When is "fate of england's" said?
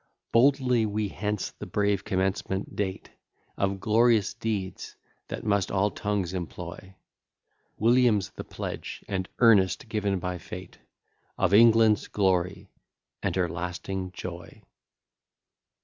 10.39-12.07